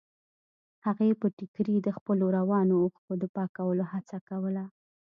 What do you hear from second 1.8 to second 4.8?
د خپلو روانو اوښکو د پاکولو هڅه کوله.